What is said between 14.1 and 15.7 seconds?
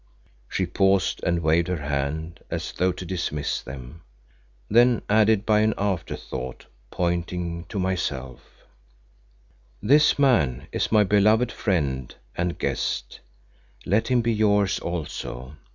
be yours also.